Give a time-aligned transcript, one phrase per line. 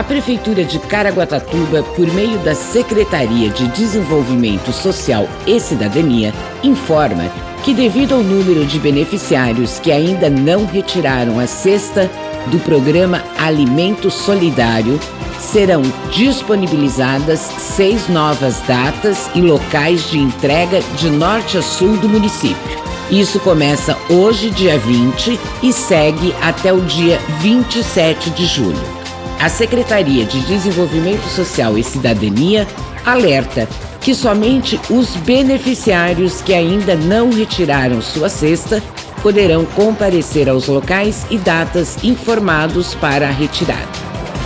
[0.00, 6.32] A Prefeitura de Caraguatatuba, por meio da Secretaria de Desenvolvimento Social e Cidadania,
[6.62, 7.30] informa
[7.62, 12.10] que, devido ao número de beneficiários que ainda não retiraram a cesta
[12.46, 14.98] do programa Alimento Solidário,
[15.38, 22.80] serão disponibilizadas seis novas datas e locais de entrega de norte a sul do município.
[23.10, 28.99] Isso começa hoje, dia 20, e segue até o dia 27 de julho.
[29.40, 32.68] A Secretaria de Desenvolvimento Social e Cidadania
[33.06, 33.66] alerta
[33.98, 38.82] que somente os beneficiários que ainda não retiraram sua cesta
[39.22, 43.88] poderão comparecer aos locais e datas informados para a retirada.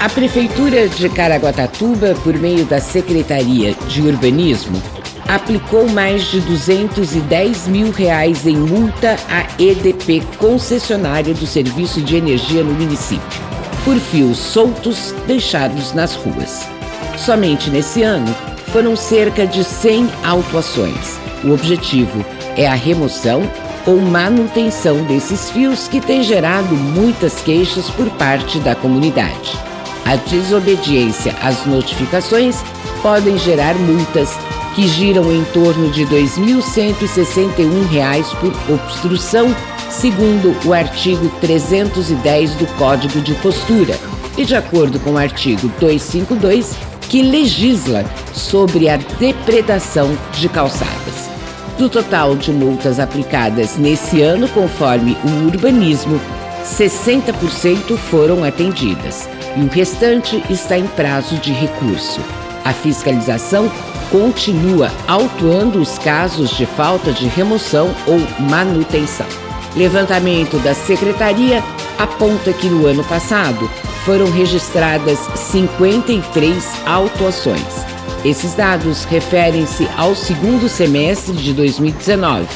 [0.00, 4.82] A Prefeitura de Caraguatatuba, por meio da Secretaria de Urbanismo,
[5.28, 12.64] aplicou mais de 210 mil reais em multa à EDP, concessionária do serviço de energia
[12.64, 13.40] no município,
[13.84, 16.68] por fios soltos deixados nas ruas.
[17.16, 18.34] Somente nesse ano,
[18.74, 22.24] foram cerca de 100 autuações o objetivo
[22.56, 23.42] é a remoção
[23.86, 29.58] ou manutenção desses fios que tem gerado muitas queixas por parte da comunidade.
[30.06, 32.64] A desobediência às notificações
[33.02, 34.30] podem gerar multas
[34.74, 39.54] que giram em torno de R$ 2.161 por obstrução,
[39.90, 43.98] segundo o artigo 310 do Código de Postura,
[44.36, 46.74] e de acordo com o artigo 252,
[47.14, 51.30] que legisla sobre a depredação de calçadas.
[51.78, 56.20] Do total de multas aplicadas nesse ano, conforme o urbanismo,
[56.64, 62.20] 60% foram atendidas e o restante está em prazo de recurso.
[62.64, 63.70] A fiscalização
[64.10, 68.18] continua autuando os casos de falta de remoção ou
[68.50, 69.28] manutenção.
[69.76, 71.62] Levantamento da secretaria
[71.96, 73.70] aponta que no ano passado
[74.04, 77.94] foram registradas 53 autuações
[78.24, 82.46] esses dados referem-se ao segundo semestre de 2019,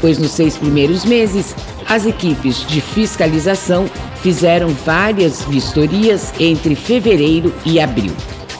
[0.00, 1.54] pois nos seis primeiros meses,
[1.88, 3.88] as equipes de fiscalização
[4.22, 8.12] fizeram várias vistorias entre fevereiro e abril.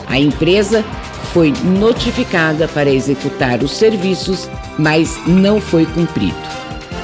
[0.07, 0.85] A empresa
[1.33, 4.49] foi notificada para executar os serviços,
[4.79, 6.37] mas não foi cumprido.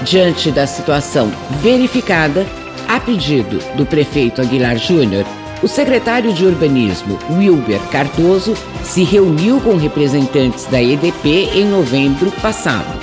[0.05, 2.47] Diante da situação verificada,
[2.91, 5.25] a pedido do prefeito Aguilar Júnior,
[5.63, 8.53] o secretário de Urbanismo, Wilber Cardoso,
[8.83, 13.01] se reuniu com representantes da EDP em novembro passado,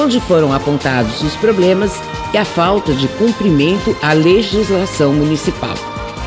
[0.00, 1.92] onde foram apontados os problemas
[2.32, 5.74] e a falta de cumprimento à legislação municipal.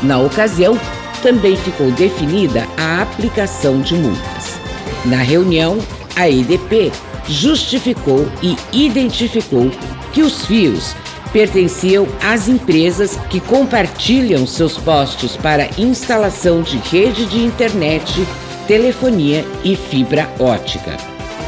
[0.04, 0.78] Na ocasião,
[1.20, 4.60] também ficou definida a aplicação de multas.
[5.04, 5.78] Na reunião,
[6.14, 6.92] a EDP
[7.26, 9.68] justificou e identificou
[10.12, 10.94] que os fios
[11.32, 18.26] pertenciam às empresas que compartilham seus postes para instalação de rede de internet,
[18.66, 20.96] telefonia e fibra ótica.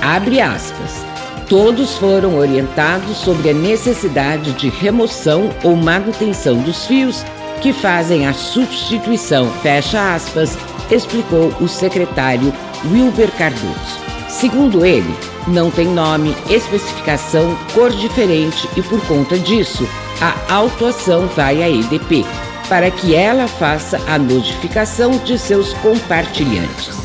[0.00, 1.05] Abre aspas.
[1.49, 7.25] Todos foram orientados sobre a necessidade de remoção ou manutenção dos fios
[7.61, 10.56] que fazem a substituição, fecha aspas,
[10.90, 12.52] explicou o secretário
[12.90, 14.12] Wilber Cardoso.
[14.32, 15.14] Segundo ele,
[15.46, 19.87] não tem nome, especificação, cor diferente e por conta disso,
[20.20, 22.25] a autuação vai à EDP,
[22.69, 26.96] para que ela faça a notificação de seus compartilhantes.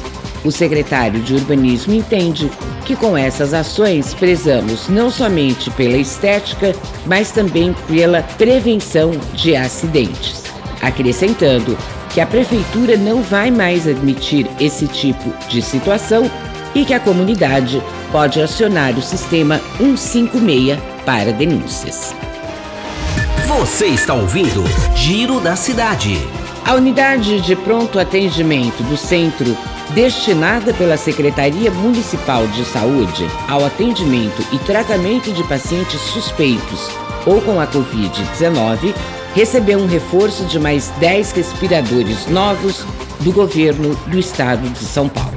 [0.46, 2.50] O secretário de Urbanismo entende
[2.86, 6.74] que com essas ações prezamos não somente pela estética,
[7.06, 10.44] mas também pela prevenção de acidentes.
[10.82, 11.78] Acrescentando
[12.10, 16.32] que a prefeitura não vai mais admitir esse tipo de situação
[16.78, 17.82] e que a comunidade
[18.12, 22.16] pode acionar o sistema 156 para denúncias.
[23.48, 24.64] Você está ouvindo
[24.96, 26.16] Giro da Cidade.
[26.64, 29.58] A unidade de pronto atendimento do centro,
[29.96, 36.92] destinada pela Secretaria Municipal de Saúde ao atendimento e tratamento de pacientes suspeitos
[37.26, 38.94] ou com a Covid-19,
[39.34, 42.86] recebeu um reforço de mais 10 respiradores novos
[43.22, 45.37] do governo do estado de São Paulo.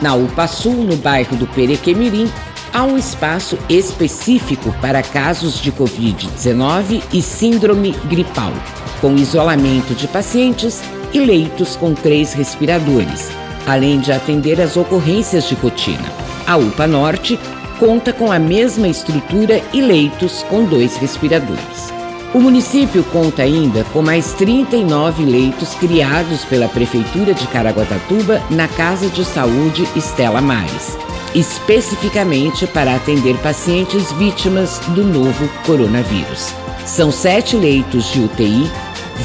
[0.00, 2.30] Na UPA Sul, no bairro do Perequemirim,
[2.72, 8.52] há um espaço específico para casos de Covid-19 e síndrome gripal,
[9.00, 10.82] com isolamento de pacientes
[11.12, 13.30] e leitos com três respiradores,
[13.66, 16.12] além de atender as ocorrências de rotina.
[16.46, 17.38] A UPA Norte
[17.78, 21.96] conta com a mesma estrutura e leitos com dois respiradores.
[22.34, 29.08] O município conta ainda com mais 39 leitos criados pela Prefeitura de Caraguatatuba na Casa
[29.08, 30.98] de Saúde Estela Mares,
[31.34, 36.52] especificamente para atender pacientes vítimas do novo coronavírus.
[36.84, 38.70] São sete leitos de UTI,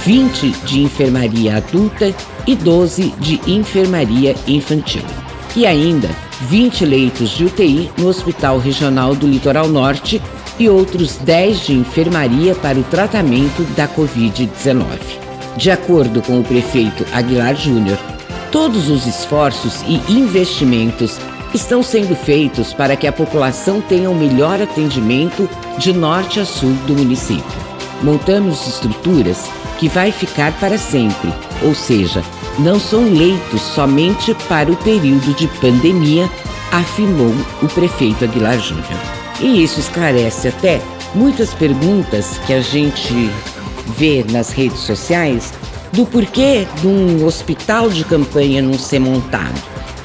[0.06, 2.16] 20 de enfermaria adulta
[2.48, 5.04] e 12 de enfermaria infantil.
[5.56, 6.10] E ainda
[6.42, 10.22] 20 leitos de UTI no Hospital Regional do Litoral Norte
[10.62, 14.86] e outros 10 de enfermaria para o tratamento da Covid-19.
[15.58, 17.98] De acordo com o prefeito Aguilar Júnior,
[18.52, 21.20] todos os esforços e investimentos
[21.52, 25.50] estão sendo feitos para que a população tenha o um melhor atendimento
[25.80, 27.44] de norte a sul do município.
[28.04, 29.50] Montamos estruturas
[29.80, 31.34] que vai ficar para sempre,
[31.64, 32.24] ou seja,
[32.60, 36.30] não são leitos somente para o período de pandemia,
[36.72, 37.34] afirmou
[37.64, 39.21] o prefeito Aguilar Júnior.
[39.42, 40.80] E isso esclarece até
[41.16, 43.32] muitas perguntas que a gente
[43.98, 45.52] vê nas redes sociais
[45.92, 49.60] do porquê de um hospital de campanha não ser montado.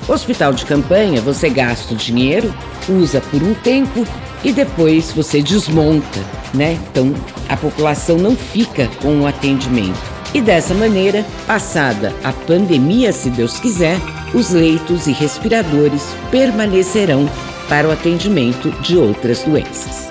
[0.08, 2.52] Hospital de campanha, você gasta o dinheiro,
[2.88, 4.06] usa por um tempo
[4.42, 6.20] e depois você desmonta,
[6.54, 6.78] né?
[6.90, 7.12] Então
[7.48, 9.98] a população não fica com o atendimento.
[10.32, 13.98] E dessa maneira, passada a pandemia, se Deus quiser,
[14.34, 17.28] os leitos e respiradores permanecerão
[17.68, 20.10] para o atendimento de outras doenças.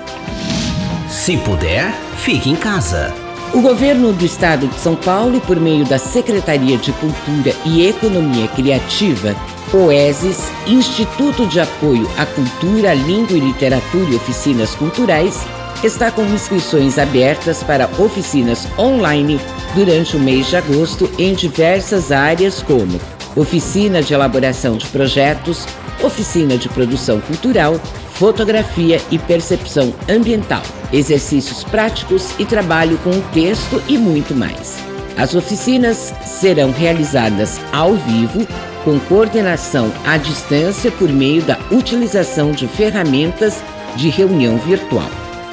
[1.08, 3.14] Se puder, fique em casa.
[3.54, 8.48] O governo do estado de São Paulo, por meio da Secretaria de Cultura e Economia
[8.48, 9.34] Criativa,
[9.72, 15.46] OESES, Instituto de Apoio à Cultura, Língua e Literatura e Oficinas Culturais,
[15.82, 19.40] está com inscrições abertas para oficinas online
[19.74, 23.00] durante o mês de agosto em diversas áreas como
[23.34, 25.66] oficina de elaboração de projetos,
[26.02, 27.80] oficina de produção cultural,
[28.14, 30.62] fotografia e percepção ambiental,
[30.92, 34.76] exercícios práticos e trabalho com o texto e muito mais.
[35.16, 38.46] As oficinas serão realizadas ao vivo,
[38.84, 43.62] com coordenação à distância por meio da utilização de ferramentas
[43.96, 45.10] de reunião virtual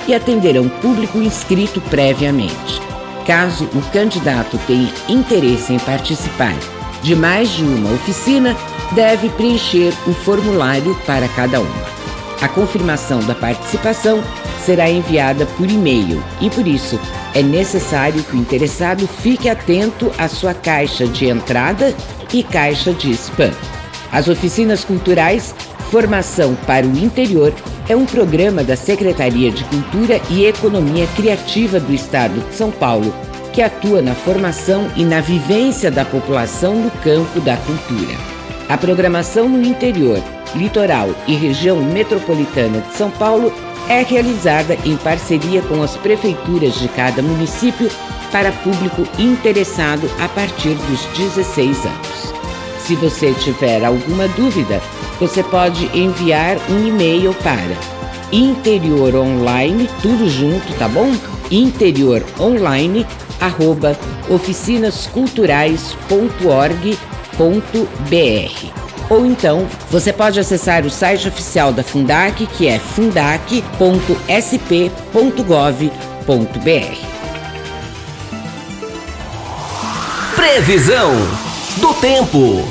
[0.07, 2.81] e atenderão público inscrito previamente.
[3.25, 6.55] Caso o candidato tenha interesse em participar
[7.01, 8.55] de mais de uma oficina,
[8.91, 11.93] deve preencher o formulário para cada uma.
[12.41, 14.23] A confirmação da participação
[14.65, 16.99] será enviada por e-mail e, por isso,
[17.33, 21.93] é necessário que o interessado fique atento à sua caixa de entrada
[22.33, 23.51] e caixa de spam.
[24.11, 25.55] As oficinas culturais
[25.93, 27.53] Formação para o Interior
[27.87, 33.13] é um programa da Secretaria de Cultura e Economia Criativa do Estado de São Paulo
[33.53, 38.32] que atua na formação e na vivência da população no campo da cultura.
[38.69, 40.21] A programação no interior,
[40.55, 43.53] litoral e região metropolitana de São Paulo
[43.89, 47.89] é realizada em parceria com as prefeituras de cada município
[48.31, 52.33] para público interessado a partir dos 16 anos.
[52.79, 54.81] Se você tiver alguma dúvida,
[55.19, 57.77] você pode enviar um e-mail para
[58.31, 61.11] interioronline, tudo junto, tá bom?
[67.33, 73.63] interioronline@oficinasculturais.org.br ou então você pode acessar o site oficial da Fundac, que é fundac.sp.gov.br.
[80.35, 81.11] Previsão
[81.77, 82.63] do tempo.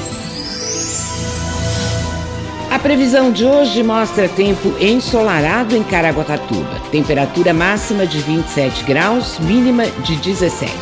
[2.70, 6.80] A previsão de hoje mostra tempo ensolarado em Caraguatatuba.
[6.90, 10.72] Temperatura máxima de 27 graus, mínima de 17.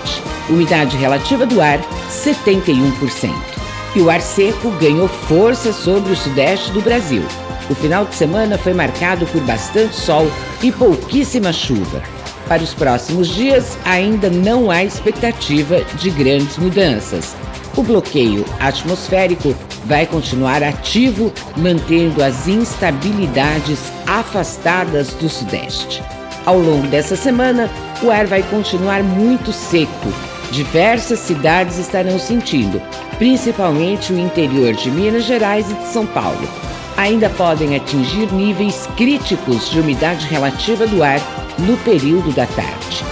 [0.48, 3.49] Umidade relativa do ar, 71%
[3.94, 7.22] e o ar seco ganhou força sobre o sudeste do Brasil.
[7.68, 10.30] O final de semana foi marcado por bastante sol
[10.62, 12.02] e pouquíssima chuva.
[12.48, 17.36] Para os próximos dias, ainda não há expectativa de grandes mudanças.
[17.76, 19.54] O bloqueio atmosférico
[19.84, 26.02] vai continuar ativo, mantendo as instabilidades afastadas do Sudeste.
[26.44, 27.70] Ao longo dessa semana,
[28.02, 30.12] o ar vai continuar muito seco.
[30.50, 32.82] Diversas cidades estarão sentindo,
[33.20, 36.48] principalmente o interior de Minas Gerais e de São Paulo.
[36.96, 41.20] Ainda podem atingir níveis críticos de umidade relativa do ar
[41.58, 43.04] no período da tarde.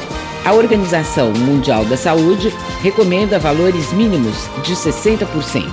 [0.47, 2.51] A Organização Mundial da Saúde
[2.81, 5.71] recomenda valores mínimos de 60%,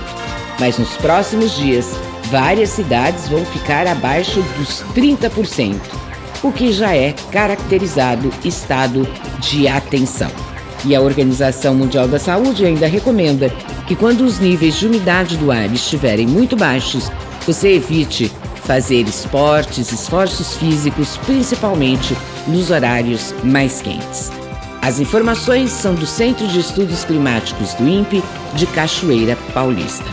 [0.60, 5.76] mas nos próximos dias, várias cidades vão ficar abaixo dos 30%,
[6.42, 10.30] o que já é caracterizado estado de atenção.
[10.84, 13.50] E a Organização Mundial da Saúde ainda recomenda
[13.86, 17.10] que, quando os níveis de umidade do ar estiverem muito baixos,
[17.46, 18.30] você evite
[18.64, 22.16] fazer esportes, esforços físicos, principalmente
[22.48, 24.32] nos horários mais quentes.
[24.82, 28.22] As informações são do Centro de Estudos Climáticos do INPE
[28.54, 30.04] de Cachoeira Paulista.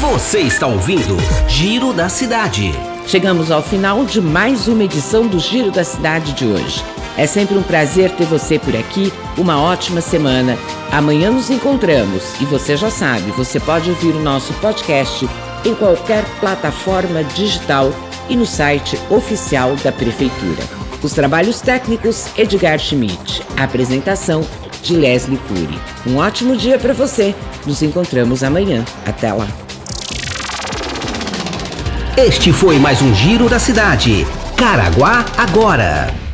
[0.00, 1.16] Você está ouvindo
[1.48, 2.72] Giro da Cidade.
[3.06, 6.84] Chegamos ao final de mais uma edição do Giro da Cidade de hoje.
[7.16, 9.12] É sempre um prazer ter você por aqui.
[9.38, 10.56] Uma ótima semana.
[10.92, 15.28] Amanhã nos encontramos e você já sabe, você pode ouvir o nosso podcast
[15.64, 17.90] em qualquer plataforma digital
[18.28, 20.62] e no site oficial da Prefeitura.
[21.02, 23.42] Os trabalhos técnicos Edgar Schmidt.
[23.56, 24.46] A apresentação
[24.82, 25.78] de Leslie Cury.
[26.06, 27.34] Um ótimo dia para você.
[27.66, 28.84] Nos encontramos amanhã.
[29.04, 29.46] Até lá.
[32.16, 34.26] Este foi mais um Giro da Cidade.
[34.56, 36.25] Caraguá agora.